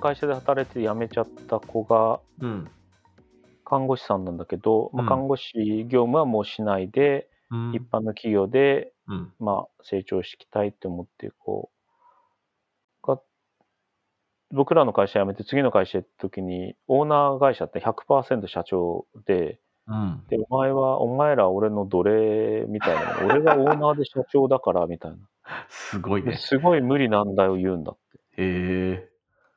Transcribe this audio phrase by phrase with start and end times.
[0.00, 2.70] 会社で働いて辞めちゃった子がうん。
[3.64, 5.52] 看護師さんなんだけど、まあ、うん看護師
[5.88, 9.32] 業務はもうしないで、うん一般の企業で、うん。
[9.38, 11.70] まあ、成長していきたいって思ってこ
[13.02, 13.20] うが
[14.50, 20.22] 僕らの会社辞めて次の会社行った時にオーナー会社って100%社長でうん。
[20.28, 25.18] でお前はお前ら俺の奴隷みたいな俺がオーナーで社長だからみたいな
[25.68, 26.32] すごいね。
[26.32, 29.09] ですごい無理難題を言うんだって、へえ。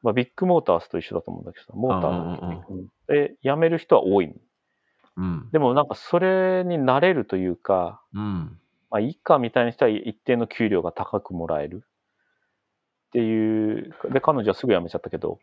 [0.04, 4.34] まあ、ビッグモーターズと一緒だと思うんだけどさモーターうんうんうんのうんで辞める人は多いの
[5.16, 5.50] うん。
[5.52, 8.60] でもなんかそれに慣れるというかうん。
[8.92, 15.40] まあいいかみたいな人は一定の給料が高くもらえるっていうで彼女はすぐ辞めちゃったけど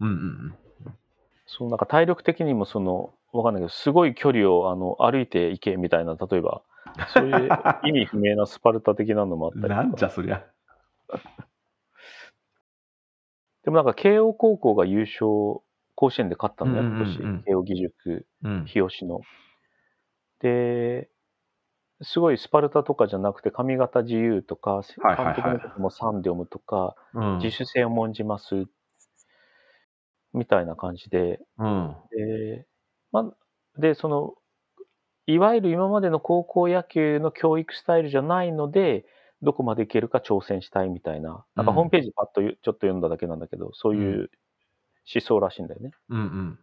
[0.00, 0.54] うんうん
[1.46, 6.62] そのなんか体力的にもそのわかんないけどすごい距離をあの歩いて行けみたいな例えば
[7.12, 7.48] そういう
[7.84, 9.62] 意味不明なスパルタ的なのもあったうん。
[9.64, 10.44] り なんじゃそりゃ。
[13.64, 15.62] でもなんか慶応高校が優勝
[15.94, 18.64] 甲子園で勝ったんうんうん今年慶応義塾うん。
[18.66, 19.20] 日吉の
[20.40, 21.10] で
[22.02, 27.38] すごいスパルタとかじゃなくて髪型自由とか監督の時もサンデオムとかうん。
[27.38, 28.66] 自主性を重んじます
[30.32, 31.96] みたいな感じでうん。
[32.10, 32.66] で,、
[33.12, 34.34] まあ、でその
[35.26, 39.04] いわゆる今までの高校野球の教育スタイルじゃないので
[39.42, 44.30] どこまでいけるか挑戦したいみたいななんかうんホームページパッとちょっと読んだだけなんだけどそういう
[45.12, 45.92] 思想らしいんだよね。
[46.08, 46.58] うんうん。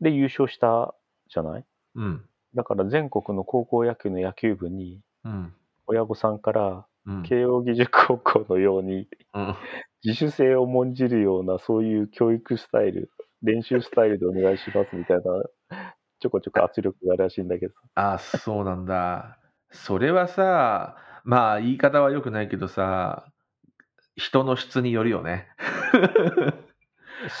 [0.00, 0.94] で優勝した
[1.28, 1.64] じゃない？
[1.96, 2.24] うん。
[2.54, 5.52] だから全国の高校野球の野球部にうん。
[5.86, 7.22] 親御さんからうん。
[7.22, 9.54] 慶応義塾高校のようにうん。
[10.04, 13.10] 自主性を重んじるようなそういう教育スタイル
[13.42, 15.22] 練習スタイルでお願いしますみたいな
[16.20, 19.38] ちょこちょこ圧力があるらしいんだけどあ、そうなんだ。
[19.70, 23.26] それはさ、まあ言い方は良くないけどさ、
[24.16, 25.48] 人の質によるよね。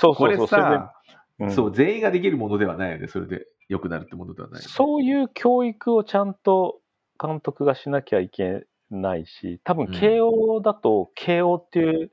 [0.00, 0.92] そうそうそうそれでさ、
[1.40, 3.06] うんそう、全員ができるものではないよね。
[3.06, 4.72] それで良くなるってものではないよね。
[4.72, 6.80] そういう教育をちゃんと
[7.20, 12.10] 監督がしなきゃいけないし多分うん慶応だと慶応っていう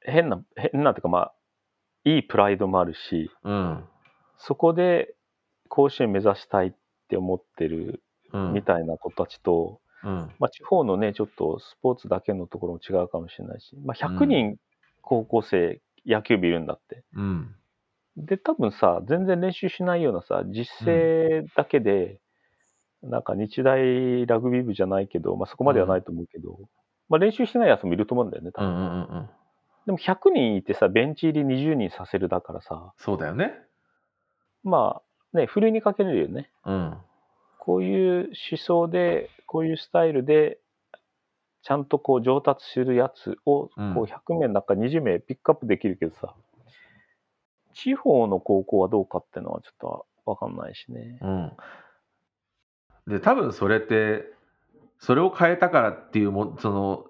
[0.00, 1.34] 変な変なっていうかまあ
[2.04, 3.84] いいプライドもあるしうん。
[4.38, 5.14] そこで
[5.68, 6.72] 甲子園目指したいっ
[7.08, 8.52] て思ってるうん。
[8.52, 10.32] みたいな子たちと、うん。
[10.38, 14.56] まあ、地方のねちょっとスポーツだけのところも違うかもしれないし、まあ、100人
[15.02, 17.04] 高校生野球部いるんだって。
[17.14, 17.54] うん。
[18.16, 22.18] で多分さ全然練習しないようなさ実践だけで、
[23.02, 26.58] なんか日大ラグビー部じゃないけど、まあ、そこまではないと思うけど、
[27.08, 29.30] まあ、練習してないやつもいると思うんだよね多分うんうんうんうん。
[29.86, 33.52] でも100人いてさベンチ入り20人させるだからさそうだよね。
[34.64, 35.02] ま
[35.34, 36.98] あねふるいにかけれるよねうん。
[37.58, 40.58] こういう思想でこういうスタイルで
[41.62, 46.34] ちゃんとこう上達するやつをうんこう100名の中20名ピックアップできるけどさ、
[47.74, 51.18] 地方の高校はどうかっていうのはちょっとわかんないしね。
[51.20, 51.52] うん。
[53.06, 54.24] で、多分それって、
[54.98, 57.06] それを変えたからっていうも、その、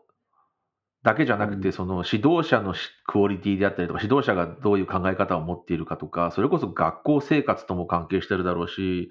[1.02, 9.10] だけじゃなくて、うんその指導者のしクオリティであったりとか、指導者がどういう考え方を持っているかとか、それこそ学校生活とも関係してるだろうし、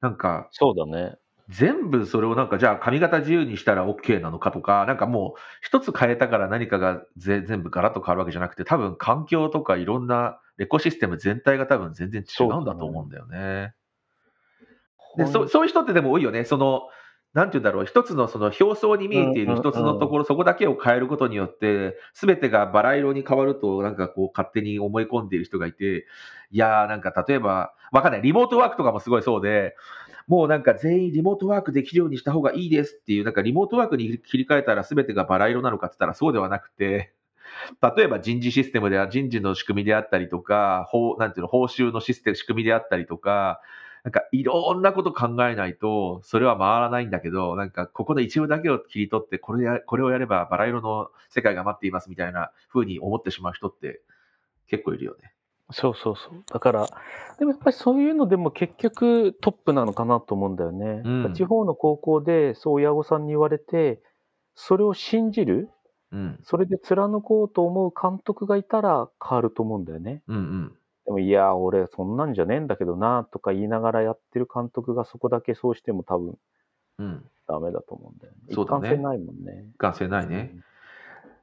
[0.00, 1.16] なんか、そうだね。
[1.48, 13.74] 全部それをなんか、じゃあ髪型自由にしたら OK なのかとか、なんかもう、一つ変えたから何かがぜ全部ガラッと変わるわけじゃなくて、多分環境とかいろんなエコシステム全体が多分全然違うんだと思うんだよね。
[15.16, 16.44] でそそういう人ってでも多いよね。
[16.44, 16.88] その、
[17.34, 26.06] なんて言うんだろう、一つのその表層に見えている一つのところ、そこだけを変えることによって、すべてがバラ色に変わると、なんかこう、勝手に思い込んでいる人がいて、
[26.52, 29.74] いやー、なんか例えば、わかんない、リモートワークとかもすごいそうで、
[30.28, 37.12] もうなんか全員リモートワークできるようにした方がいいですっていう、なんかリモートワークに切り替えたらすべてがバラ色なのかって言ったらそうではなくて、
[37.96, 43.60] 例えば人事システムでは人事の仕組みであったりとか、法なんていうの報酬のシステム、仕組みであったりとか、
[44.04, 54.02] なんかいろんなこと考えないと、それは回らないんだけど、なんかここの一部だけを切り取って、これやこれをやればバラ色の世界が待っていますみたいな風に思ってしまう人って
[54.68, 55.32] 結構いるよね。
[55.72, 56.44] そうそうそう。
[56.52, 56.86] だから、
[57.38, 61.00] でもやっぱりそういうのでも結局トップなのかなと思うんだよね。
[61.02, 64.02] うん地方の高校でそう親御さんに言われて、
[64.54, 65.70] それを信じる、
[66.12, 66.38] うん。
[66.42, 70.22] それで貫こうと思う監督がいたら変わると思うんだよね。
[70.28, 70.78] うんうん。
[71.06, 76.38] でも、いや、俺そんなんじゃねえんだけどな、とか言いながらやってる監督がそこだけそうしても多分
[76.98, 77.24] うん。
[77.46, 78.54] ダメだと思うんだよね。
[78.54, 79.66] そうだね一貫性ないもんね。
[79.74, 80.54] 一貫性ないね。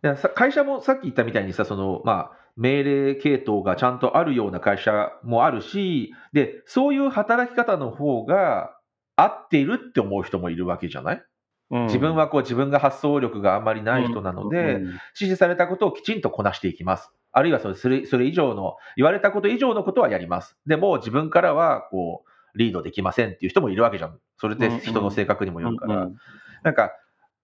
[0.04, 8.75] いやさ会社もさっき言ったみたいにさ、その、まあ、命令系統がちゃんとあるような会社もあるし、で、そういう働き方の方が
[9.16, 11.24] 合っているって思う人もいるわけじゃない？
[11.69, 17.12] うん自分はこう自分が発想力があんまりない人なので、指示されたことをきちんとこなしていきます。
[17.31, 20.57] あるいはそれそれそれ以上の、言われたこと以上のことはやります。
[20.66, 24.19] でも自分からはこうリードできませんっていう人もいるわけじゃん。
[24.38, 26.04] それって人の性格にもよるから。
[26.04, 26.16] うん
[26.63, 26.92] なんか、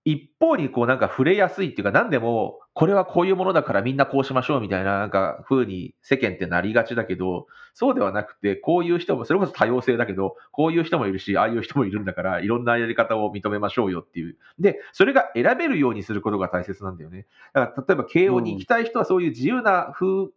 [0.07, 14.37] 一方にこうなんか触れやすいっていうか、何でも、これはこういうものだからみんなこうしましょうみたいな、なんか風に世間ってなりがちだけど、そうではなくて、こういう人も、それこそ多様性だけど、こういう人もいるし、ああいう人もいるんだから、いろんなやり方を認めましょうよっていう。
[14.59, 17.27] で、それが選べるようにすることが大切なんだよね。
[17.53, 20.29] だから、例えば慶応に行きたい人はそういう自由な風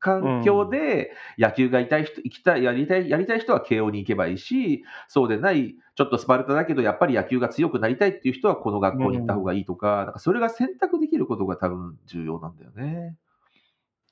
[0.00, 13.16] 環境で野球がいたい人、行きたい、やりたい、やりたい人は慶応に行けばいいし、そうでない、ちょっとスパルタだけど、やっぱり野球が強くなりたいっていう人はこの学校に行った方がいいとか、なんかそれが選択できることが多分重要なんだよね。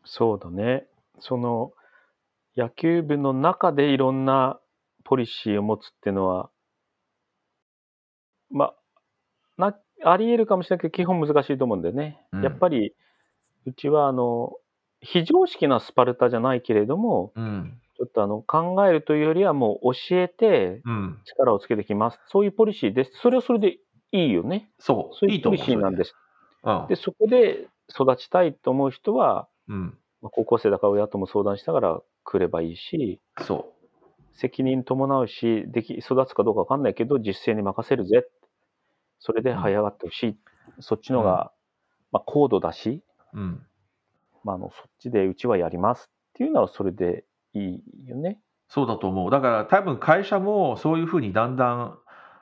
[0.05, 0.87] そうだね。
[1.21, 1.73] その
[2.57, 4.61] 野球部の中でいろんな
[5.05, 6.51] ポリシーを持つっていうのは、
[8.51, 8.75] まあ、
[9.57, 12.21] なあり得るかもしれないけど、基本難しいと思うんだよね。
[12.33, 12.95] うんやっぱり、
[13.67, 14.53] うちはあの
[15.01, 17.81] 非常識なスパルタじゃないけれども、うん。
[17.97, 21.19] ちょっとあの考えるというよりは、もう教えてうん。
[21.25, 22.21] 力をつけてきます。
[22.27, 23.13] そういうポリシーです。
[23.23, 23.79] それはそれで
[24.13, 24.71] いいよね。
[24.79, 25.17] そう。
[25.17, 25.59] そういうポリ。
[25.59, 26.15] シーなんです。
[26.65, 26.87] うん。
[26.89, 29.99] で、そこで育ちたいと思う人は、うん。
[30.23, 33.73] まあ高校生だから親とも相談しながら来ればいいし、そ
[34.35, 38.25] 責任伴うし、でき育つかどうかわかんないけど、実践に任せるぜ。
[39.19, 40.37] それで這い上がってほしい。
[40.79, 41.51] そっちのが、
[42.13, 43.03] まあ、高度だし、
[43.35, 43.41] う。
[43.41, 43.67] うん。
[44.49, 48.41] まあ、あのそっちでうちはやりますっていうのはそれでいいよね。
[48.69, 49.31] そうだと思う。
[49.31, 51.99] だから多分会社もそういうふうにだんだん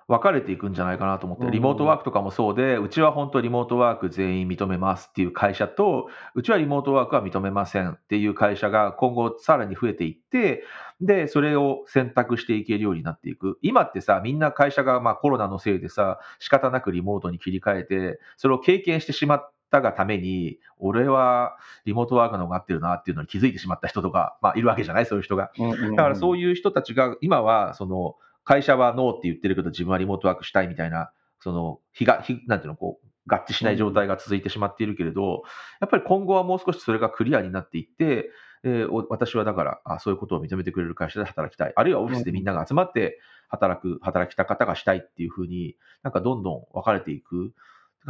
[0.09, 10.63] 分かれていくんじゃないかなと思って、うんリモートワークとかもそうで、うちは本当リモートワーク全員認めますっていう会社と、うちはリモートワークは認めませんっていう会社が今後さらに増えていって、
[11.01, 13.59] で、それを選択していけるようになっていく。
[13.63, 25.07] 今ってさ、みんな会社がまあコロナのせいでさ、仕方なくリモートに切り替えて、それを経験してしまったがために、俺はリモートワークの方が合ってるなっていうのに気づいてしまった人とか、まあいるわけじゃない？
[25.07, 25.51] そういう人が。
[25.97, 31.11] だからそういいう人たちが、今は、その、会社はノーって言ってるけど、自分はリモートワークしたいみたいな、
[31.41, 35.43] その、日が、日、なんていうの、こう、合致しない状態が続いてしまっているけれど、
[35.81, 38.31] やっぱり今後はもう少しそれがクリアになっていって、
[38.63, 41.73] えーお私はだからあ、そういうことを認めてくれる会社で働きたい。
[41.75, 47.53] あるいはオフィスでみんなが集まって働く、働きた方がしたいっていうふうに、なんかどんどん分かれていく。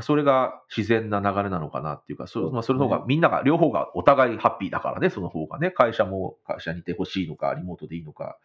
[0.02, 8.38] それが自然な流れなのかなっていうか、そ,、まあ、それの方が、みんなが、両方がお互いハッピーだからね、その方がね、会社も会社にいてほしいのか、リモートでいいのか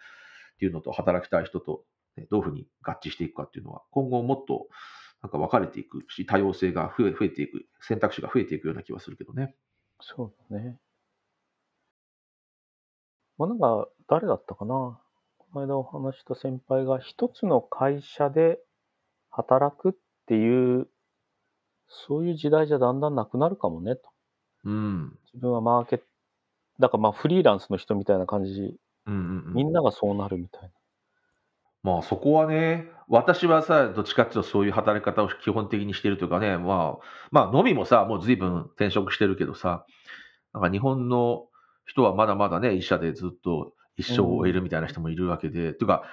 [0.54, 1.84] っていうのと、働きたい人と、
[2.16, 4.68] ね、どういうふうに合致していくかっていうのは、今後もっと
[5.22, 9.56] なんか分かれていくし、多様性が増え増えていく、選択肢が増えていくような気はするけどね。
[10.00, 10.80] そうだね。
[13.38, 15.00] まあ、なんか、誰だったかな。
[15.38, 18.60] この間お話した先輩が、一つの会社で
[19.30, 19.94] 働くっ
[20.26, 20.88] ていう、
[22.08, 24.02] そういう時代じゃだんだんなくなるかもね、と。
[24.66, 25.18] うん。
[25.34, 26.06] 自分はマーケット、
[26.80, 28.78] だからまあフリーランスの人みたいな感じ、
[29.08, 30.70] うんうんうんみんながそうなるみたいな。
[31.84, 39.86] まあそこはね、私はさ、どっちかっていうとそういう働き方を基本的にしてるというかね、まあ、まあ、のみもさ、もう随分転職してるけどさ、
[40.54, 41.48] なんか日本の
[41.86, 46.04] 人はまだまだね、医者でずっと一生を終えるみたいな人もいるわけで、というか、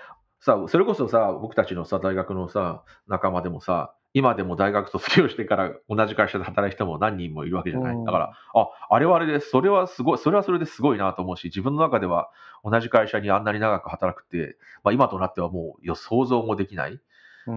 [0.41, 7.97] さ、それこそさ、僕たちのさ、大学のさ、仲間でもさ、今でも大学卒業してから同じ会社で働いた人も何人もいるわけじゃない。
[7.97, 8.05] うん。
[8.05, 12.31] だから、あ、あれはあれで、それはすごい、それはそれですごいなと思うし、自分の中では
[12.65, 17.01] 同じ会社にあんなに長く働くって、まあ今となってはもうよ想像もできない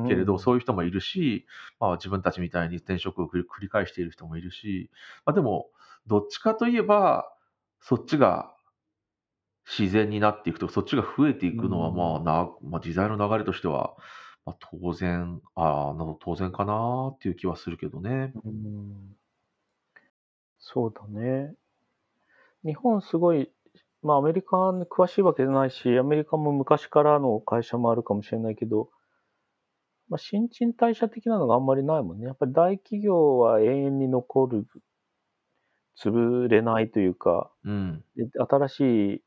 [0.07, 1.45] けれど、そういう人もいるし、
[1.79, 4.91] まあ自分たちみたいに転職を繰り返している人もいるし、
[5.25, 5.69] まあでも、
[6.07, 7.31] どっちかといえば、
[7.79, 8.55] そっちが
[9.65, 11.95] 自然になっていくと、そっちが増えていくのは、うん。
[11.95, 13.95] まあな、まあ時代の流れとしては、
[14.45, 18.33] まあ当然、ああ、な当然かなっていう気はするけどね。
[18.45, 19.17] うん
[20.59, 21.57] そうだね。
[22.65, 23.51] 日本すごい、
[24.01, 28.89] まあアメリカに詳しいわけじゃないし、アメリカも昔からの会社もあるかもしれないけど、
[30.09, 32.27] まあ新陳代謝的なのがあんまりないもんね。
[32.27, 34.67] やっぱり大企業は永遠に残る、
[35.97, 38.03] 潰れないというか、うん。
[38.15, 38.81] で新し
[39.17, 39.23] い、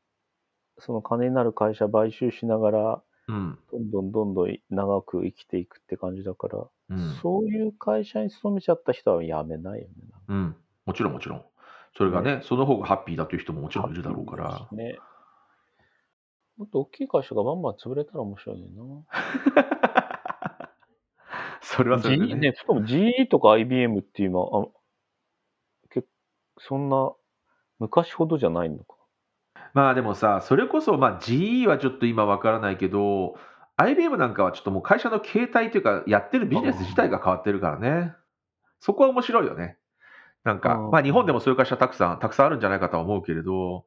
[0.79, 3.59] その金になる会社買収しながら、うん。
[3.71, 7.15] どんどんどんどん長く生きていくって感じだから、うん。
[7.21, 9.93] そういう会社に勤めちゃった人は辞めないよね。
[10.27, 10.55] うん。
[10.85, 11.45] もちろんもちろん。
[11.97, 14.67] それがね、その方がハッピーだという人ももちろんいるだろうから。
[14.71, 14.97] ね。
[16.57, 18.83] もっと大きい会社がバンバン潰れたら面白いねんな。
[21.61, 22.35] それはそれで GE ね。
[22.51, 24.67] ね、しかも GE とか IBM って今、あ
[25.89, 26.03] け
[26.57, 27.11] そんな
[27.79, 28.94] 昔ほどじゃないのか。
[29.75, 33.35] まあでもさ、それこそ、まあ GE はちょっと今わからないけど、
[33.75, 38.13] IBM なんかはちょっともう会社の形態というか、やってるビジネス自体が変わってるからね。
[38.79, 39.77] そこは面白いよね。
[40.45, 43.83] なんか、うんまあ日本でもそういう会社たくさん、たくさんあるんじゃないかとは思うけれど、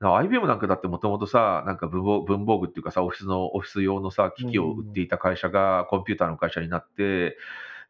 [0.00, 7.36] IBM なんかだってもともとさ、なんか文房文房具っていうかさ、オフィスの、オフィス用のさ、機器を売っていた会社がコンピューターの会社になって、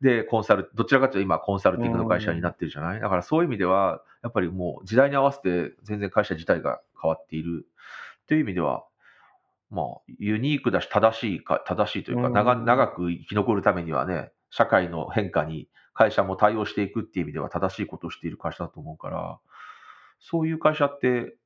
[0.00, 7.66] で、コンサル、どちらかというと今コンサルティングの会社になってるじゃない、だからそういう意味では、やっぱりもう時代に合わせて全然会社自体が変わっている
[8.26, 8.84] という意味では、
[9.70, 9.86] まあ、
[10.18, 19.38] ユニークだし正しいか、正しいというか、うん長長く生き残るためにはね、社会の変化に会社も対応していくっていう意味では正しいことをしている会社だと思うから、
[20.20, 21.36] そういう会社って、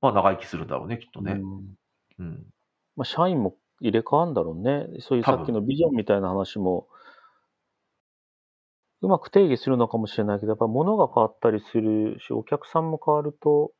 [0.00, 1.32] まあ長生きするんだろうね、きっとね。
[1.32, 1.76] うん
[2.20, 2.46] うん。
[2.96, 4.86] まあ、社員も入れ替わるんだろうね。
[5.00, 6.86] そういうさっきのビジョンみたいな話も、
[9.02, 13.72] うまく定義するのかもしれないけど、やっぱ物が変わったりするし、お客さんも変わると、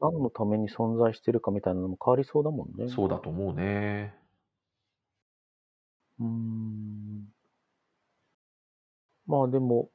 [0.00, 2.88] 何のために存在してるかみたいなのも変わりそうだもんね。
[2.88, 4.14] そうだと思うね。
[6.20, 7.26] うーん。
[9.26, 9.90] まあでも、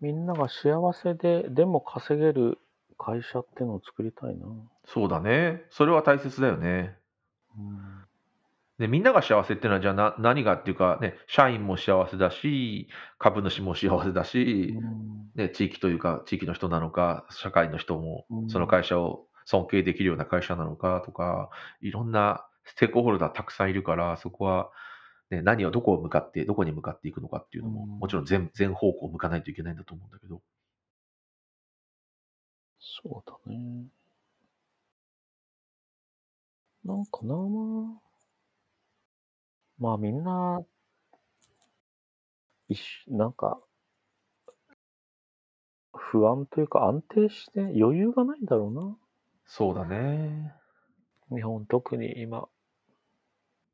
[0.00, 2.58] みんなが幸せで、でも稼げる
[2.98, 4.46] 会社ってのを作りたいな。
[4.84, 5.64] そうだね。
[5.70, 6.96] それは大切だよね。
[7.56, 7.99] うん
[8.80, 21.50] で、みんなが幸せっていうのは、じゃあな何がっていうか、ね、社員も幸せだし、株主も幸せだし、うんね、地域というか、地域の人なのか、社会の人もうんその会社を尊敬できるような会社なのかとか、
[21.82, 24.70] いろんなステークホルダーたくさんいるから、そこは、
[25.30, 30.40] ね、何をどこを向かって、どこに向かっていくのかっていうのも、うんもちろん全全方向向かないといけないんだと思うんだけど。
[32.80, 33.88] そうだね。
[36.82, 37.34] なんかな
[39.80, 40.60] まあみんな、
[42.68, 43.58] 一緒なんか、
[45.92, 48.98] 不安というか安定して余裕がないんだろ
[49.46, 50.54] そうだね。
[51.30, 51.36] うな。
[51.38, 52.46] 日本特に今。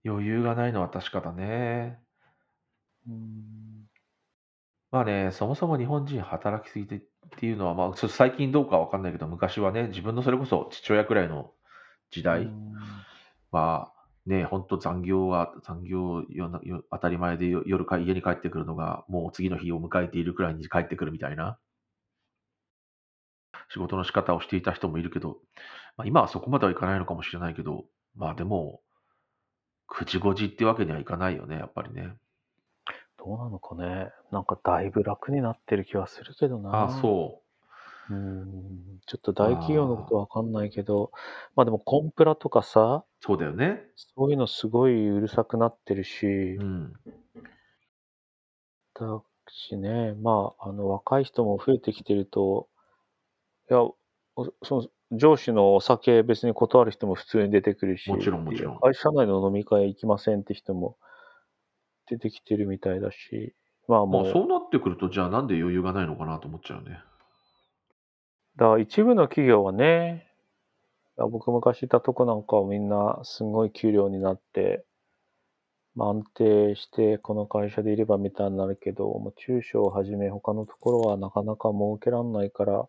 [0.05, 1.99] 余裕がないのは確かだね。
[3.09, 3.89] うん
[4.93, 7.01] まあね、そもそも日本人働きすぎてっ
[7.39, 11.53] ていうのは、まあ、ちょっと最近どうかわかんないけど、昔はね、自分のそれこそ父親くらいの
[12.11, 12.73] 時代、うん
[13.51, 13.96] まあ
[14.27, 21.59] ね、本当残業は、残業よなよ当たり前でよ夜か家に帰ってくるのが、もう次の日を迎えているくらいに帰ってくるみたいな、
[23.69, 25.39] 仕事の仕方をしていた人もいるけど、
[25.97, 27.85] まあ、今はそこまではいかないのかもしれないけど、
[28.17, 28.81] まあでも、
[29.89, 32.17] 9時5時ってわけにはいかないよね、やっぱりね。
[33.19, 34.11] どうなのかね。
[34.33, 36.71] なんかだいぶ楽になってる気はするけどな。
[36.71, 37.43] ああ、そ
[38.11, 38.15] う。
[38.15, 39.01] うん。
[39.07, 41.11] ちょっと大企業のことわかんないけど、
[41.55, 43.83] まあでもコンプラとかさ、そうだよね。
[43.97, 46.93] そういうのすごいうるさくなってるしう、ん。
[48.95, 52.69] だしね、まあ、あの、若い人も増えてきてると、
[53.71, 53.97] いや、お
[54.63, 60.99] その上司のお酒別に断る人も普通に出てくるし、もちろんもちろん会社内の飲み会行きませんって人も
[62.09, 63.55] 出てきてるみたいだし、
[63.89, 66.99] まあまもう、あそうなってくると、じゃあなんで余裕がないのかなと思っちゃうね。
[68.57, 70.27] だから一部の企業はね、
[71.19, 74.85] 僕昔いたとこなんかはみんなすごい給料になって、
[75.95, 82.87] まあ、安定してこの会社でいればみたいになるけど、もう中小をはじめ他のところはなかなか儲けらんないから、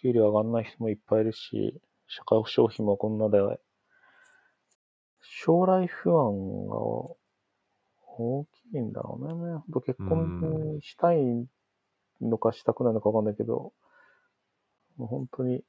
[0.00, 3.38] 給料上がんない人もいっぱいいるし、社会保障費もこんなで、
[5.20, 6.76] 将来不安が
[8.16, 9.80] 大きいんだろうね。
[9.86, 11.46] 結婚したい
[12.20, 13.72] のかしたくないのかわかんないけど、
[15.02, 15.64] もう本当に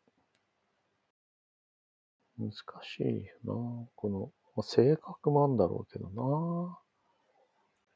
[2.37, 3.87] 難しいよな。
[3.95, 6.77] この、まあ性格もあんだろうけどな。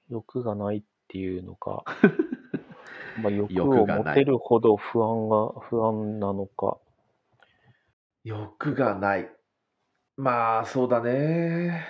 [0.09, 1.83] 欲がないっていうのか、
[3.21, 6.79] まあ欲を持てるほど不安が、不安なのか。
[8.23, 9.31] 欲がない。
[10.15, 11.85] まあ、そうだね。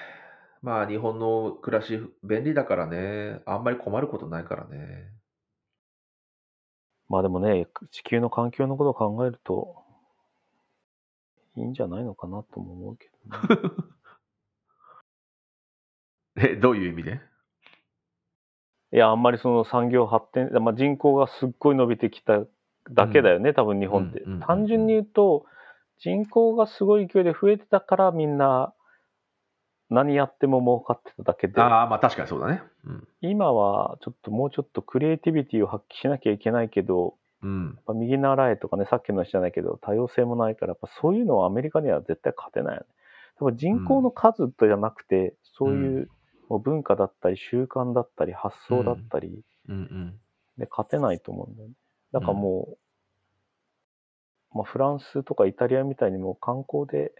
[0.62, 3.42] まあ、日本の暮らし、便利だからね。
[3.46, 5.17] あんまり困ることないからね。
[7.10, 9.84] まあでもね、地球の環境のことを考えると、
[11.56, 13.74] いいんじゃないのかなとも思うけどね。
[16.38, 17.20] え、どういう意味で？
[18.94, 22.46] いや、あんまりその産業発展、まあ、人口がすっごい伸びてきた
[22.90, 24.48] だけだよね、多分日本ってうんうんうんうん。
[24.48, 25.46] 単純に言うと、
[26.00, 28.74] 人口がすごい勢いで増えてたからみんな
[29.90, 32.62] 何やっても儲かってただけで、ああ、まあ確かにそうだね。
[32.86, 33.08] うん。
[33.22, 37.80] 今はちょっともうちょっとクリエイティビティを発揮しなきゃいけないけど、うん。
[37.86, 42.88] まあ、右習えとかね、さっきの話じゃないけど、多様性もないから、やっぱそういうのはアメリカには絶対勝てないよね。
[43.40, 46.10] 多分人口の数とじゃなくて、そういう
[46.50, 50.20] もう文化だったり習慣だったり発想だったり、うんうん。
[50.58, 51.74] で勝てないと思うんだよね。
[52.12, 52.78] だからも
[54.54, 57.14] う、まあフランスとかイタリアみたいにもう観光で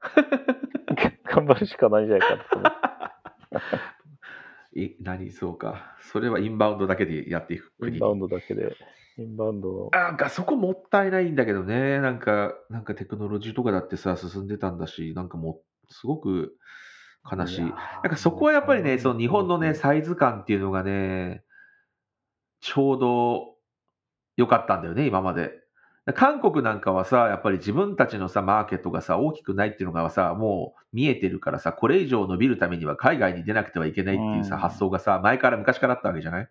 [1.30, 2.72] 頑張るしかないんじゃないかと思う。
[4.78, 5.30] い何？
[5.30, 5.96] そうか。
[6.02, 8.76] それはインバウンドだけでやっていくインバウンドだけで、
[9.18, 9.90] インバウンドの。
[9.92, 12.00] なんかそこもったいないんだけどね。
[12.00, 16.56] なんか、なんかテクノロジーとかだってさ、進んでたんだし、なんかもう、すごく
[17.30, 17.60] 悲しい。
[17.62, 17.72] なん
[18.04, 21.42] かそこはやっぱりね、その日本のね、サイズ感っていうのがね、
[22.60, 23.56] ちょうど
[24.36, 25.52] 良かったんだよね、今まで。
[26.14, 34.60] 韓国なんかはさ、やっぱり自分たちのさ、マーケットがさ、大きくないっていうのがさ、もう見えてるからさ、これ以上伸びるためには海外に出なくてはいけないっていうさ、うん。
[34.60, 36.48] 発想がさ、前から昔からあったわけじゃない？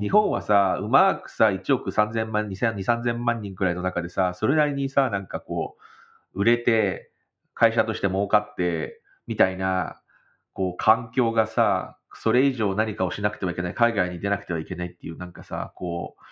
[0.00, 5.76] 日本はさ、うまくさ、1億3000万、2000、3000万人くらいの中でさ、それなりにさ、なんかこ
[6.34, 7.10] う、売れて、
[7.54, 10.00] 会社として儲かって、みたいな、
[10.52, 16.22] こう、環境がさ、それ以上何かをしなくてはいけない、海外に出なくてはいけないっていう、なんかさ、こう、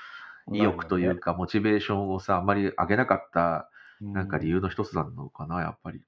[0.52, 3.68] 意欲というか、モチベーションをさ、あんまり上げなかった、
[4.00, 6.00] なんか理由の一つなのかな、やっぱり。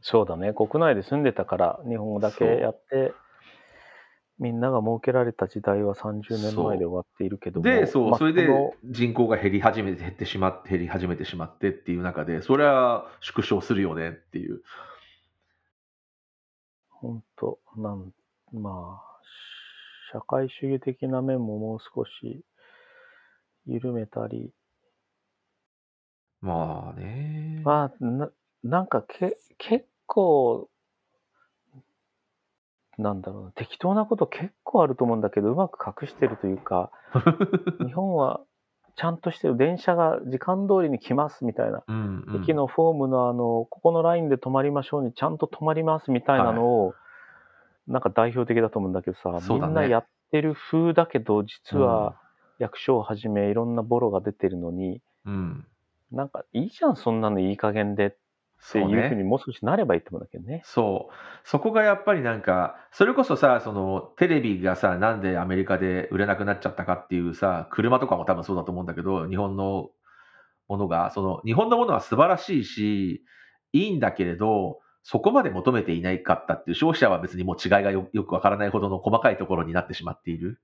[0.00, 3.12] そうだね、国内で住んでたから、日本語だけやって、
[4.38, 14.54] みんなが設けられた時代は30年前で終わっているけども、で、そう、まあそれでこ人口が減り始めて、減ってしまって、減り始めてしまってっていう中で、それは縮小するよねっていう。
[14.54, 14.58] の
[17.00, 18.12] 本当なん、
[18.52, 19.08] まあ、
[20.12, 22.44] 社会主義的な面ももう少し
[23.66, 24.52] 緩めたり、
[26.40, 27.60] まあね。
[27.64, 28.30] まあ、な
[28.62, 30.68] なんかけ結構、
[32.96, 36.90] なんだろうな、適当なこと結構あると思うんだけど、うまく隠してるというか、
[37.86, 38.40] 日本は
[38.96, 42.42] ちゃんとしてる、電車が時間通りに来ますみたいな、うんうん。
[42.42, 46.94] 駅のフォームのあの、ここのラインで止まりましょうにちゃんと止まりますみたいなのを、
[47.86, 49.40] なんか代表的だと思うんだけどさ、ね。
[49.48, 52.20] みんなやってる風だけど、実は
[52.58, 55.66] 役所をはじめいろんなボロが出てるのに、うん。
[56.12, 58.18] なんかいいじゃん、そんなのいい加減でって
[58.60, 59.24] そういうふうにね。
[59.24, 60.62] もう少しなればいいと思うんだけどね。
[60.64, 61.14] そう。
[61.44, 69.90] そこがやっぱりなんか、それこそさ、その、テレビがさ、なんでアメリカで売れなくなっちゃったかっていうさ、車とかも多分そうだと思うんだけど、日本の
[70.66, 73.24] ものが、その、日本のものは素晴らしいし、
[73.72, 80.60] いいんだけれど、そこまで求めていないかったっていう、消費者は別にもう違いがよよくわからないほどの細かいところになってしまっている。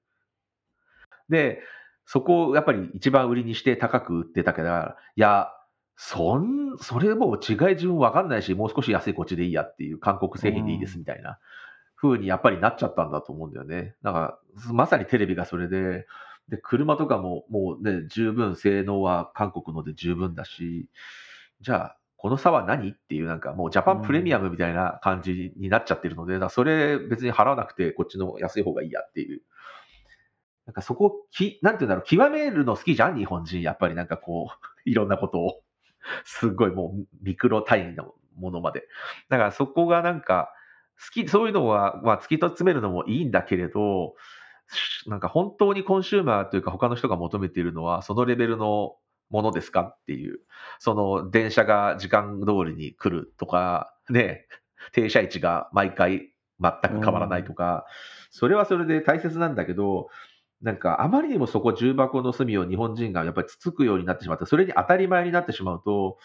[1.29, 1.63] で、
[2.07, 5.49] そこをやっぱり一番売りにして高く売ってたから、いや、
[5.97, 11.39] そん、それもう違い自分わかんないし、もう少し安いこっちでいいやっていう、韓国製品でいいですみたいな
[11.97, 13.95] 風にやっぱりなっちゃったんだと思うんだよね。
[14.03, 14.39] だから、
[14.73, 16.07] まさにテレビがそれで、
[16.49, 20.89] で、車とかももうね、十分性能は韓国ので十分だし、
[21.61, 29.43] じゃあ、この差は何っていう、なんかもうジャパンプレミアムみたいな感じになっちゃってるので、だからそれ別に払わなくて、こっちの安い方がいいやっていう。
[30.67, 33.61] なんかそこき、なんていうんだろう、極めるの好きじゃん、日本人。
[33.61, 34.57] やっぱりなんかこう、
[34.91, 35.61] いろんなことを。
[36.25, 38.87] すっごいもうミクロ単位のものまで。
[39.31, 40.53] だからそこがなんか、
[41.03, 44.15] 好き、そういうのは、まあ突き詰めるのもいいんだけれど、
[45.07, 48.97] なんか本当にコンシューマーというか他の人が求めているのは、そのレベルの
[49.31, 49.83] ものですか？
[49.83, 50.41] っていう。
[50.79, 54.47] その電車が時間通りに来るとか、ね、
[54.93, 57.87] 停車位置が毎回全く変わらないとか、
[58.31, 60.09] それはそれで大切なんだけど、
[60.63, 66.17] なんかあまりにもそこ重箱の隅を日本人がやっぱりつつくようになってしまって、それに当たり前になってしまうと、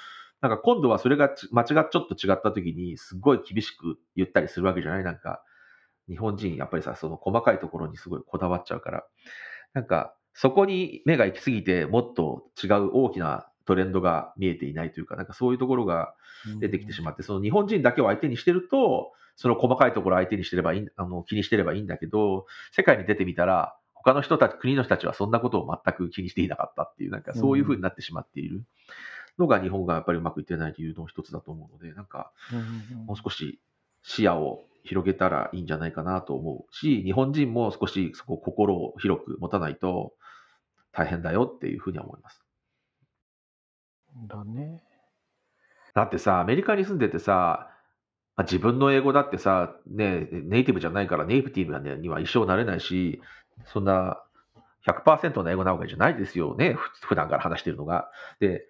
[0.42, 5.04] なんか今度はそれがち間違っちょっと違った時にすごい厳しく言ったりするわけじゃない？
[5.04, 5.44] なんか、
[6.08, 9.04] 日本人やっぱりさ、その細かいところにすごいこだわっちゃうから、
[9.74, 16.14] なんかそこに目が行き過ぎてもっと違う大きなトレンドが見えていないというか、なんかそういうところが
[16.60, 28.64] 出てきてしまって、その日本人だけを相手にしてると、その細かいところを相手にしてればいい、あの気にしてればいいんだけど、世界に出てみたら、他の人たち、国の人たちはそんなことを全く気にしていなかったっていう、なんかそういう風になってしまっている
[29.38, 32.32] のが日本がやっぱりうまくいってない理由の一つだと思うので、なんか
[33.06, 33.60] もう少し
[34.04, 40.14] 視野を広げたらいいんじゃないかなと思うし、日本人も少しそこ心を広く持たないと
[40.92, 42.44] 大変だよっていうふうには思います。
[44.28, 44.84] だね。
[45.94, 47.72] だってさ、アメリカに住んでてさ、
[48.36, 53.22] まあ自分の英語だってさ、ね、ネイティブじゃないからネイティブには一生なれないし、
[53.66, 54.22] そんな
[54.88, 58.10] 100%の英語なわけじゃないですよね、普段から話してるのが。
[58.40, 58.66] で、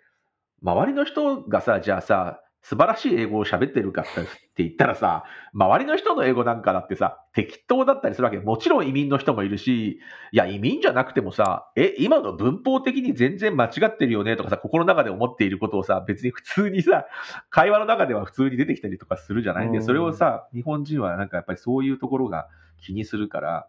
[0.61, 5.23] 周りの人がさ、じゃあさ、素晴らしい英語を喋ってるかって言ったらさ、
[5.53, 8.37] 周りの人の英語なんかだってさ、適当だったりするわけ。
[8.37, 9.99] もちろん移民の人もいるし、
[10.33, 17.05] いや、移民じゃなくてもさ、え、今の文法的に全然間違ってるよねとかさ、心の中で思っていることをさ、別に普通にさ、
[17.49, 22.49] 会話の中では普通に出てきたりとかするじゃないで、それをさ、日本人はなんかやっぱりそういうところが
[22.81, 23.67] 気にするから、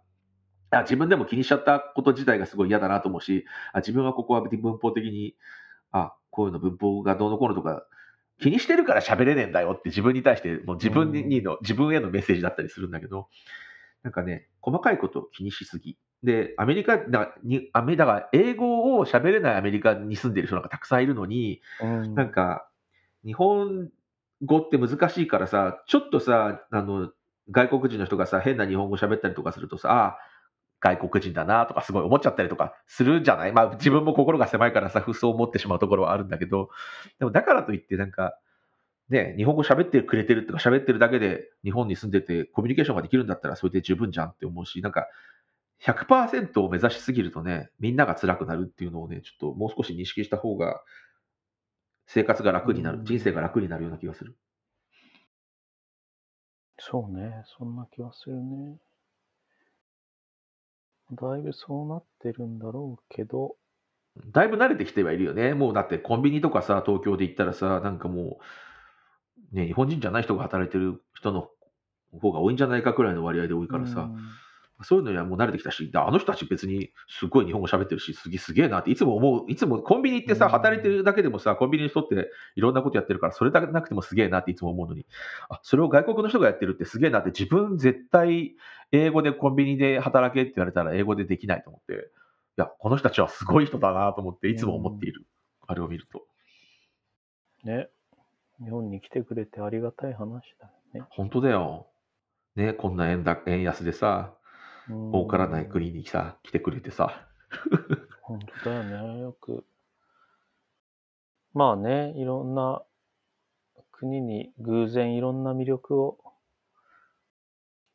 [0.71, 5.35] あ自分でも気にしちゃったこと自体がすごい嫌だなと思うし、あ自分はここは文法的に、
[5.93, 7.85] あ、こういうの文法がどうのこうのとか、
[8.41, 13.29] 気にしてるから喋れねえんだよって自分に対して、もう自分にの、自分へのメッセージだったりするんだけど、
[14.03, 15.99] なんかね、細かいことを気にしすぎ。
[16.23, 22.69] で、アメリカ、だにアメだから英語を喋れないアメリカに住んでる人なんかたくさんいるのに、うんなんか、
[23.25, 23.91] 日本
[24.43, 27.11] 語って難しいからさ、ちょっとさ、あの、
[27.51, 30.19] 外国人の人がさ、変な日本語喋ったりとかするとさ、ああ、
[30.81, 33.53] 外国人だなとかすごい思っちゃったりとかするじゃない？
[33.53, 36.71] まあ自分も心が狭いからさ、そう思ってしまうところはあるんだけど、
[37.19, 38.39] でもだからといってなんか、
[39.11, 45.07] ね、日本語喋ってくれてるとか喋ってるだけで日本に住んでてコミュニケーションができるんだったらそれで十分じゃんって思うし、なんか
[45.83, 50.83] 100%を目指しすぎるとね、みんなが辛くなるっていうのをね、ちょっともう少し認識した方が
[52.07, 54.37] 生活が楽になる、うん人生が楽になるような気がする。
[56.79, 58.77] そうね、そんな気はするね。
[61.13, 63.57] だいぶそうなってるんだろうけど、
[64.33, 65.55] だいぶ慣れてきてはいるよね。
[65.55, 68.39] もうだってコンビニとかさ、東京で行ったらさ、なんかも
[69.53, 71.49] う、ね、日本人じゃない人が働いてる人の
[72.21, 74.19] 方が多いんじゃないかくらいの割合で多いからさ、うん
[74.83, 85.07] そういうのにはもう慣れてきたし、であの人たち別にすごい日本語喋ってるし、すげすげえなっていつも思う、いつもコンビニ行ってさ、うん働いてるだけでもさ、コンビニの人っていろんなことやってるから、それだけなくてもすげえなっていつも思うのに、
[85.49, 88.55] あ、それを外国の人がやってるってすげえなって、自分絶対
[88.93, 91.97] 英語でコンビニで働けって言われたら英語でできないと思って、い
[92.57, 95.27] や、この人たちはすごい人だなと思っていつも思っている。
[95.67, 96.27] あれを見ると。
[97.65, 97.89] ね、
[98.63, 101.07] 日本に来てくれてありがたい話だよね。
[101.11, 101.87] 本当だよ。
[102.57, 104.40] ね、こんな円だ円安でさ、うん
[104.89, 107.27] 儲からない国にさ、来てくれてさ。
[108.23, 109.65] 本当だよね、よく。
[111.53, 112.83] まあね、いろんな
[113.93, 116.19] 国に偶然いろんな魅力を、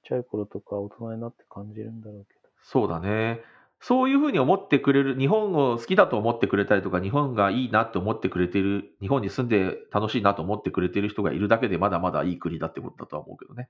[0.04, 2.50] ちっちゃい頃とか大人になって感じるんだろうけど。
[2.62, 3.41] そうだね。
[3.80, 13.69] そういうふうに思ってくれる、日本を好きだと思ってくれたりとか、日本がいいなって思ってくれてる、日本に住んで楽しいなと思ってくれてる人がいるだけで、まだまだいい国だってことだとは思うけどね。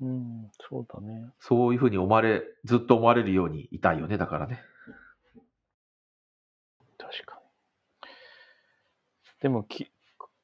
[0.00, 1.30] うん、そうだね。
[1.38, 4.60] そういうふうに思われ、ずっと思われるようにいたいよね、だからね。
[6.98, 8.10] 確かに。
[9.40, 9.92] でもき、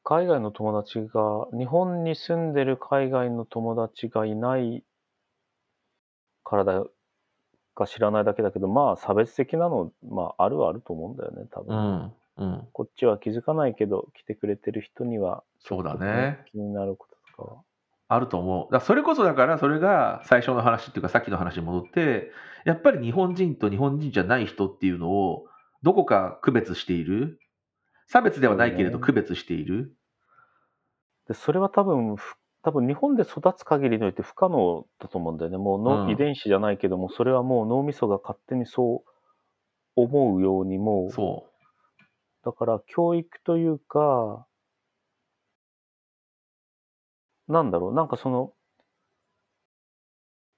[0.04, 4.84] 海外の友達が、日本に住んでる海外の友達がいない
[6.44, 6.84] からだ
[7.74, 11.76] か知らないだけだけど、まあ差別的なの、まああるはあると思うんだよね、多分。
[11.76, 12.12] うん。
[12.36, 12.68] うん。
[12.72, 16.44] こっちは気づかないけど、来てくれてる人には、そうだね。
[16.50, 17.62] 気になることとかは。
[18.12, 18.72] あると思う。
[18.72, 22.32] だそれこそだから、それが最初の話っていうか、さっきの話に戻って、
[22.64, 25.46] やっぱり日本人と日本人じゃない人っていうのを、
[25.82, 27.38] どこか区別している？
[28.08, 29.94] 差別ではないけれど、区別している？
[31.28, 35.56] で、それは多分、ふ多分日本で育つ限りにおいて不可能だと思うんだよね。
[35.56, 39.10] もうの、うん遺伝子じゃないけども、それはもう脳みそが勝手にそう
[39.96, 41.46] 思うようにもう、そ
[42.44, 44.46] だから教育というか、
[47.50, 48.54] なんだろう、なんかその、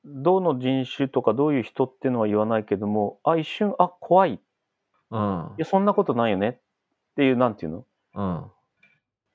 [0.05, 4.35] どの人種とかどういう人っていうのは言わないけども、あ、一瞬、あ、怖い。
[4.35, 4.41] い
[5.11, 5.19] うう
[5.59, 5.63] ん。
[5.63, 6.61] や、そんなことないよねっ
[7.17, 7.87] ていう、なんていうの？
[8.15, 8.53] うん。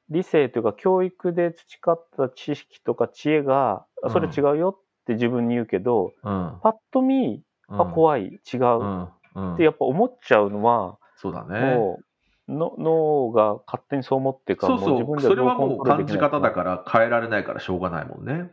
[0.09, 6.61] 理性というか教育で培った知識とか知恵が、あそれ違うよって自分に言うけど、うん。
[6.61, 7.43] パッと見、
[7.75, 8.61] あ、怖い、違う。
[8.79, 9.03] うん
[9.35, 9.55] うん。
[9.55, 11.59] ってやっぱ思っちゃうのは、そうだね。
[11.59, 12.06] もう
[12.47, 14.89] の脳が勝手にそう思ってるから、そうそう。
[14.91, 18.51] も自分でそれはもう感じ方だから変えられないからしょうがないもんね。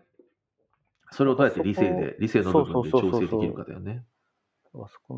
[1.12, 4.04] それをどうやって理性で、理性の部分で調整できるかだよね。
[4.74, 5.14] あそこ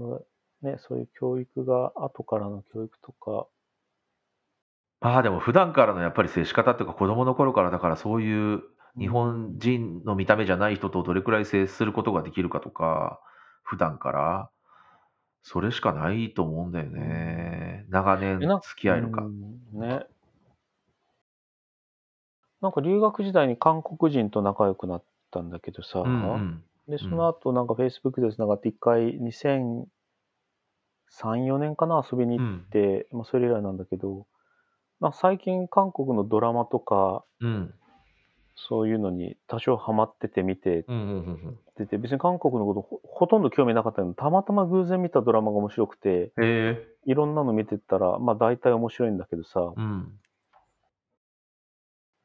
[0.62, 3.46] のね、そういう教育が、後からの教育とか、
[5.00, 8.62] ああ、でも普段からのやっぱり接し方っていうか子供の頃からだからそういう
[8.98, 13.20] 日本人の見た目じゃない人とどれくらい接することができるかとか、
[13.62, 14.50] 普段から、
[15.48, 17.87] それしかないと思うんだよね。
[17.88, 19.22] 長年えなん付き合えるか。
[19.22, 20.04] うんね。
[22.61, 26.64] なんか留学時代に韓国人と仲良くなったんだけどさ、うんうん。
[26.88, 29.87] で、その後なんか Facebook で繋がって一回2003、
[31.44, 34.26] 4年かな遊びに行って、まあそれ以来なんだけど、
[35.00, 37.72] なんか最近韓国のドラマとか、うん。
[38.56, 41.12] そういうのに多少ハマってて見てうんうんう
[41.50, 46.32] んてて、別に韓国のことほほとんど興味なかったのに、たまたま偶然見たドラマが面白くて。
[47.06, 50.18] いろんなの見てたら、まあ大体面白いんだけどさ、うん。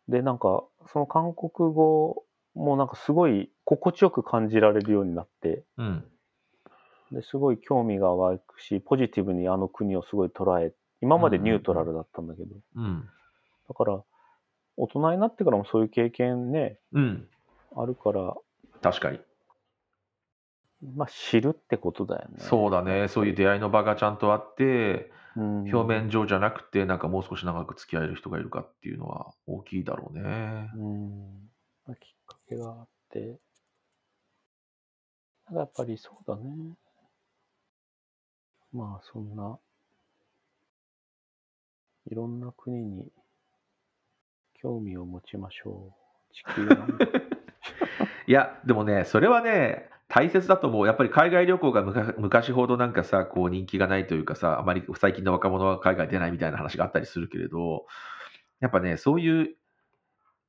[0.09, 6.05] で、なんか、その韓国語もなんかすごい心地よく感じられるようになって、うん。
[7.11, 13.07] ですごい興味が湧くし、ポジティブにあの国をすごい捉え、今までニュートラルだったんだけど、うん。
[13.69, 14.03] だから、
[14.77, 17.27] 大人になってからもそういう経験ね、うん。
[17.75, 18.33] あるから、
[18.81, 19.19] 確かに。
[20.81, 22.35] まあ知るってことだよね。
[22.39, 23.07] そうだね。
[23.07, 25.73] そういう出会いの場がちゃんとあって、うん。
[25.73, 30.69] 表面上じゃなくて、なんかもう少し長く付き合える人がいるかっていうのは大きいだろうね。
[30.75, 31.49] うん。
[31.87, 33.39] まあきっかけがあって、
[35.47, 36.75] ただやっぱりそうだね。
[38.73, 39.57] まあそんな、
[42.09, 43.11] いろんな国に
[44.55, 45.93] 興味を持ちましょ
[46.29, 46.33] う。
[46.33, 46.67] 地球。
[48.27, 50.85] いや、でもね、それはね、大切だと思う。
[50.85, 51.83] やっぱり海外旅行が
[52.17, 57.85] 昔ほどなんかさ、こう人気がないというかさ、あまり最近の若者は海外出ないみたいな話があったりするけれど、
[58.59, 59.55] やっぱね、そういう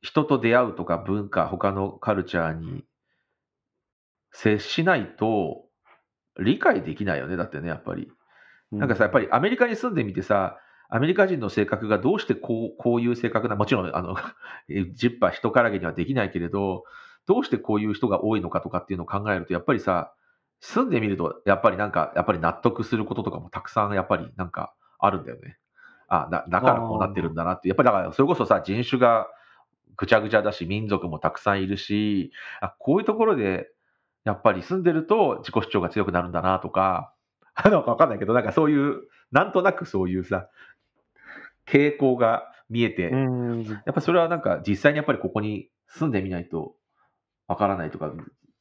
[0.01, 2.85] 人と出会うとか文化、他のカルチャーに
[4.33, 5.63] 接しないと
[6.41, 7.37] 理解できないよね。
[7.37, 8.11] だってね、やっぱり。
[8.73, 14.17] なんかさ、やっぱりアメリカに住んでみてさ、アメリカ人の性格がどうしてこうこういう性格な、もちろん、あの、
[14.95, 16.83] ジッパー人からげにはできないけれど、
[17.27, 20.15] どうしてこういう人が多いのかとかっていうのを考えると、やっぱりさ、
[20.61, 25.59] 住んでみると、やっぱりなんか、やっぱり納得することとかもたくさんやっぱりなんかあるんだよね。
[26.09, 27.69] あ、だだからこうなってるんだなって。
[27.69, 29.27] やっぱりだから、それこそさ、人種が
[29.97, 33.69] ぐちゃぐちゃだし、民族もたくさんいるし、あこういうところで、
[34.25, 37.13] やっぱり住んでると自己主張が強くなるんだなとか、
[37.65, 40.49] なんかわかんないけど、なんかそういう、なんとなくそういうさ、
[41.67, 43.65] 傾向が見えて、うん。
[43.65, 46.75] やっぱそれはなんか実際にやっぱりここに住んでみないと
[47.53, 48.13] わからないとか、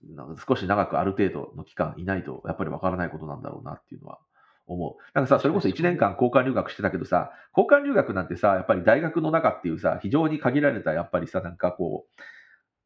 [0.03, 4.19] なんか少し長くある程度の期間いないとやっぱりわからないことなんだろうなっていうのは
[4.67, 5.01] 思う。
[5.13, 12.21] なんかさ、それこそ1年間交換留学してたけどさ、交換留学なんてさ、やっぱり大学の中っていうさ、非常に限られたやっぱりさ、なんかこう、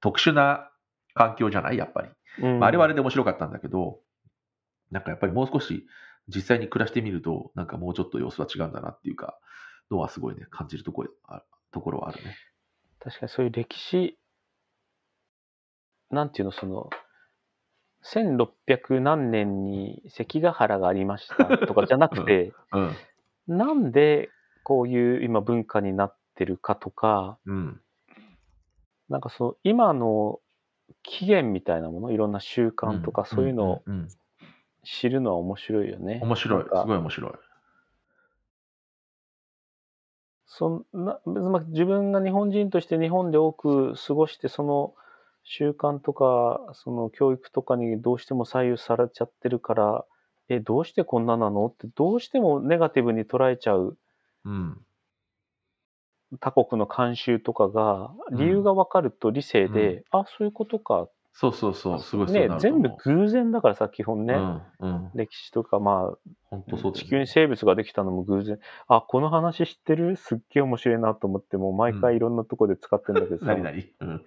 [0.01, 0.69] 特殊な
[1.13, 1.77] 環境じゃない？
[1.77, 2.09] やっぱり。
[2.43, 3.99] うんまあ、あれはあれで面白かったんだけど、
[4.91, 5.87] なんかやっぱりもう少し
[6.27, 9.39] 実際に暮らしてみると、なんかもうちょっと様子は違うんだなっていうか、
[9.89, 12.35] のはすごいね、感じるところあところはあるね。
[12.99, 14.17] 確かにそういう歴史、
[16.15, 16.89] なんていうの、その、
[18.04, 22.95] 1600何年に関ヶ原がありましたとかじゃなくて、 うん。
[23.47, 24.30] なんで
[24.63, 27.82] こういう今文化になってるかとか、うん。
[29.10, 30.39] なんかそう、今の
[31.04, 34.08] 起源みたいなもの、いろんな習慣とかそういうのをうんうんうん
[34.88, 36.19] 知るのは面白いよね。
[36.21, 36.63] 面白い。
[36.63, 37.32] すごい面白い。
[40.45, 44.93] そんなまあ自分が日本人として日本で多く過ごして、その
[45.45, 50.05] 習慣とか、その教育とかにどうしても左右されちゃってるから、
[50.49, 51.67] え、どうしてこんななの？
[51.67, 53.97] って、どうしてもネガティブに捉えちゃう
[54.43, 54.86] うん。
[56.39, 61.08] 他国の慣習とかが、理由が分かると理性で、あ、そういうことか。
[61.34, 62.03] そうそうそう。
[62.03, 64.34] すごいそうねなると全部思偶然だからさ、基本う。
[64.34, 64.49] ね。
[64.81, 64.97] うん。
[65.03, 65.12] うん。
[65.13, 68.60] 歴史とか、まあ、本当そうだ地球に生物ができたのも偶然。
[68.88, 70.15] あ、この話知ってる？
[70.17, 74.25] すっげえ面白いなと思って、もう毎回いろんなとこで使ってるんだけどさ、何々うん。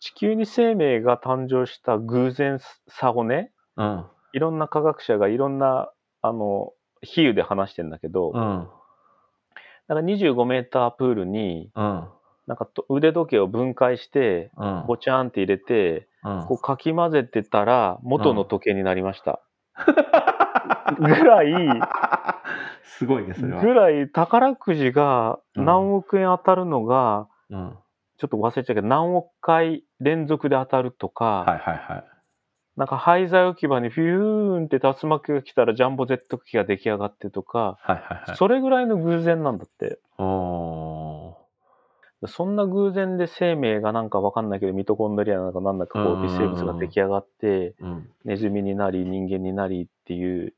[0.00, 2.58] 地球に生命が誕生した偶然
[2.88, 4.06] さをね、うん。
[4.32, 5.90] いろんな科学者がいろんな、
[6.22, 8.68] あの、比喩で話してんだけど、うん。
[9.88, 12.08] なんか25メータープールに、うん。
[12.46, 14.84] なんかと腕時計を分解して、うん。
[14.86, 19.40] ごちゃんって入れて、うんこうかき混ぜてたら元の時計になりました。
[21.00, 21.46] ぐらい、
[22.82, 23.62] すごいね、それは。
[23.62, 27.78] ぐらい宝くじが何億円当たるのが、うん。
[28.20, 32.04] ちょっと忘れちゃうけど、何億回連続で当たるとか、はいはいはい。
[32.76, 38.36] なんか廃材置き場にフューンって竜巻が来たらジャンボジェット機が出来上がってとか、はいはいはい。
[38.36, 39.98] それぐらいの偶然なんだって。
[40.18, 41.34] お
[42.28, 48.10] そんな偶然で生命がなんかわかんないけど、ミトコンドリアなんかなんだかこう微生物が出来上がって、ーうん。
[48.26, 50.52] ネズミになり人間になりっていう。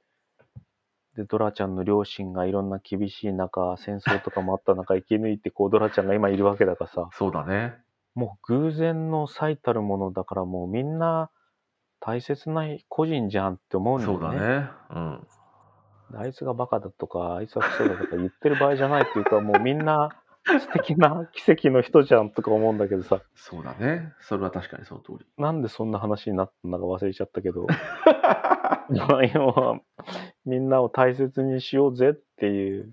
[1.17, 7.75] で、ドラちゃんの両親がいろんな厳しい中、戦争とかもあった中 生き抜いて、こうドラちゃんが今いるわけだからさ、そうだね。
[8.15, 11.31] もう偶然の最たるものだからもうみんな
[12.01, 14.19] 大切な個人じゃんって思うんだよね。
[14.19, 14.71] そうだね。
[14.91, 15.27] うん。
[16.15, 20.11] あいつがバカだとか、あいつはクソだとか言ってる場合じゃないっていうか、もうみんな
[20.61, 24.13] 素敵な奇跡の人じゃんとか思うんだけどさ、そうだね。
[24.21, 25.27] それは確かにその通り。
[25.39, 29.81] なんでそんな話になったのか忘れちゃったけど、まあ要は
[30.45, 32.93] みんなを大切にしようぜっていう。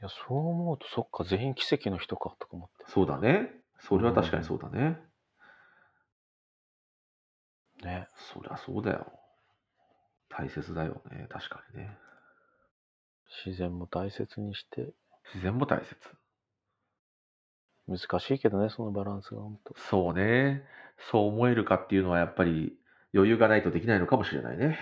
[0.00, 2.84] いや、そう思うと、そっか、全員奇跡の人かとか思って。
[2.88, 3.52] そうだね。
[3.78, 4.98] それは確かにそうだね。
[7.84, 8.08] ね。
[8.32, 9.12] そりゃそうだよ。
[10.28, 11.26] 大切だよね。
[11.28, 11.96] 確かにね。
[13.44, 14.92] 自然も大切にして、
[15.34, 15.96] 自然も大切。
[17.88, 19.74] 難しいけどね、そのバランスが本当。
[19.76, 20.62] そうね。
[21.10, 22.76] そう思えるかっていうのはやっぱり
[23.14, 24.78] 余裕がないとできないのかもしれないね。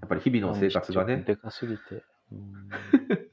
[0.00, 1.18] やっぱり日々の生活がね。
[1.18, 2.02] でかすぎて。
[2.32, 2.68] うん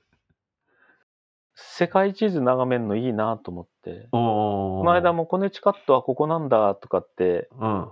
[1.54, 4.08] 世界地図眺めるのいいなと思って。
[4.12, 5.14] おこの間。
[5.14, 7.90] もコネチカットはここなんだとかってうん。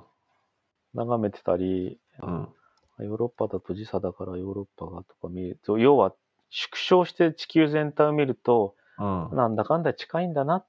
[0.94, 2.50] 眺めてたり、うん。
[3.00, 6.14] ヨーロッパだと時差だからヨーロッパがとか見ると、要は
[6.50, 9.30] 縮小して地球全体を見ると、うん。
[9.36, 10.66] なんだかんだ近いんだな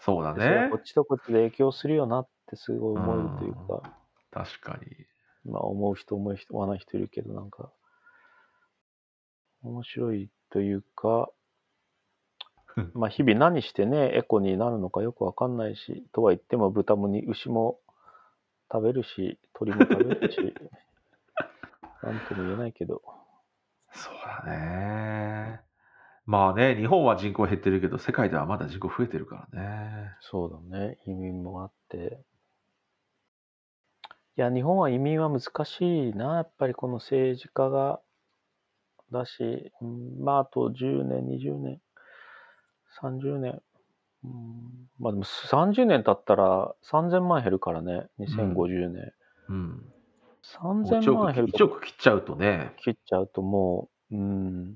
[0.00, 0.78] そうだねこ。
[0.78, 3.94] っちとこっちで影響するよなってすごい思えるというか、
[4.32, 5.06] 確かに。
[5.44, 7.70] まあ思う人思う人、思わない人いるけど、なんか、
[9.62, 11.30] 面白いというか、
[12.94, 17.78] まあ日々何してね、エコになるのかよくわかんないし、とは言っても豚もに牛も
[18.72, 20.38] 食べるし、鳥も食べるし、
[22.02, 23.02] なんとも言えないけど。
[23.94, 25.60] そうだね。
[26.24, 30.16] まあね、日本は人口減ってるけど、世界ではまだ人口増えてるからね。
[30.20, 30.98] そうだね。
[31.06, 32.22] 移民もあって。
[34.36, 36.36] いや、日本は移民は難しいな。
[36.36, 38.00] やっぱりこの政治家が、
[39.10, 41.80] だし、うん、まああと10年、20年、
[43.02, 43.60] 30年。
[44.24, 49.12] うん、まあでも30年経ったら3000万減るからね、2050年。
[49.48, 49.91] うん、うん
[50.44, 51.52] 3000万減る。
[51.52, 52.72] 1億切っちゃうとね。
[52.78, 54.74] 切っちゃうともう、うん。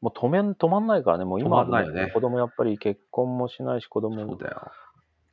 [0.00, 1.24] もう止めん、止まんないからね。
[1.24, 4.72] もう今、ね、子供やっぱり結婚もしないし、子供そうだよ。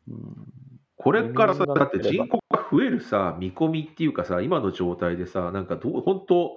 [0.10, 0.48] うん、
[0.98, 6.56] これからさ、だって人口が増えるさ、見込みっていうかさ、今の状態でさ、なんかどう、本当、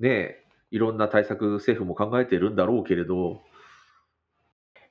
[0.00, 3.42] ねいろんな対策、政府も考えてるんだろうけれど、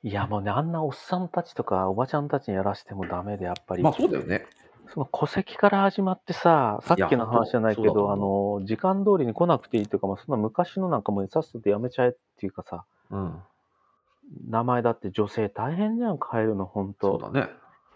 [0.05, 3.83] いやもうね、あんなおっさんたちとかおばちゃんたちにやらせてもダメで、やっぱり。
[3.83, 4.45] まあそうだよね。
[4.89, 13.41] その戸籍から始まってさ、さっきの話じゃないけいやど、あ本の、時間通りに来なくていいというか、まあ、そんな昔のなんかもうさっさとやめちゃえっていうかさ、うん。
[14.49, 17.49] 名前だって女性大変じゃん、変えるの、本当そうだね。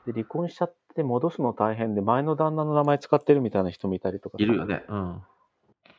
[0.06, 4.84] で、離婚しちゃって戻すの大変で、前の旦那の名前使ってるみたいな人もいたりとかさいるよね。
[4.88, 5.22] うん。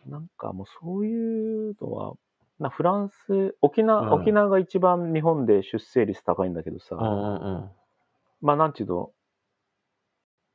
[0.07, 2.15] なんかもうそういうのは、
[2.59, 7.71] なフランス、沖縄、うん沖縄が一番日本で出生率高いんだけどさ、うんうんうん。
[8.41, 9.13] まあなんていうの、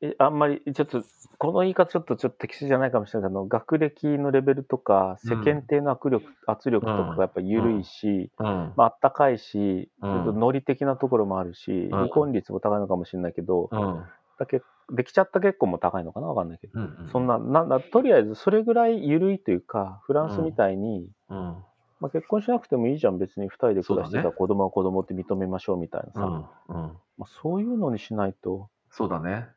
[0.03, 1.05] えあんまり、ちょっと、
[1.37, 8.75] この言い方ちょっとちょっと適切じゃないかもしれないけど、学歴のレベルとか、世間体の圧力、圧力とかがやっぱ緩いし、うん。
[8.75, 14.13] まああったかいし、ちうんょっとノリ的なところもあるし、ん離婚率も高いのかもしれないけど、うん。
[14.39, 14.63] だけ
[14.93, 16.83] できちゃった結婚も高いのかなわかんないけど、うん。
[17.07, 21.65] そんな、なんだ、とりあえずそれぐらい緩いというか、フランスみたいに、うん。
[21.99, 26.35] まあ、結婚しなくてもいいじゃん、別に二人で暮らしてたら子供は子供って認めましょうみたいなさ、
[26.67, 26.83] うん。
[26.83, 26.99] うん。
[27.17, 29.49] まあ、そういうのにしないと、そうだね。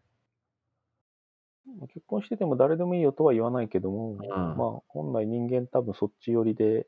[1.66, 6.86] まあ結婚してても誰でもいいよとは言わないけども、んまあ本来人間多分そっち寄りで、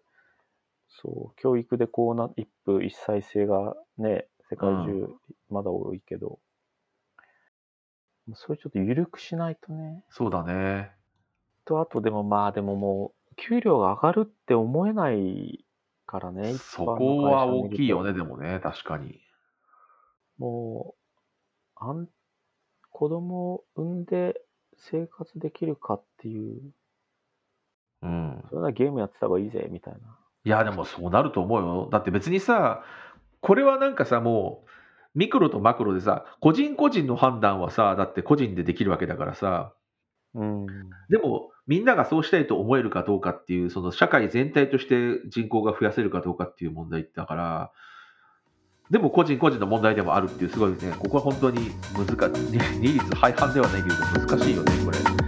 [0.89, 5.09] そう、教育でこうな、一夫一妻制がね、世界中
[5.51, 6.41] まだ多いけど、
[8.35, 10.05] それちょっと緩くしないとね。
[10.11, 10.99] そうだね。
[11.65, 15.65] と、あとでもまあでももう、給料が上がるって思えない
[16.07, 19.21] からね、一そ般のこは大きいよね、でもね、確かに。
[20.39, 21.03] もう、
[21.77, 22.09] あん、
[22.91, 24.43] 子供を産んで
[24.79, 26.61] 生活できるかっていう、
[28.03, 28.45] うん。
[28.49, 29.99] それならゲームやってた方がいいぜ、みたいな。
[30.45, 31.89] いや、でもそうなると思うよ。
[31.91, 32.85] だって別にさ、
[33.41, 34.69] これはなんかさ、もう、
[35.19, 39.73] ミクロとマクロでさ、個人個人の判断はさ、だって個人でできるわけだからさ、
[40.35, 40.67] うん。
[41.09, 47.73] でも、みんながそうしたいと思えるかどうかっていう、その社会全体として人口が増やせるかどうかっていう問題だから、
[48.91, 53.95] でも個人個人の問題でもあるっていう、すごいね、ここは本当に難しい、 二律背反ではないけど
[54.27, 55.28] 難しいよね、これ。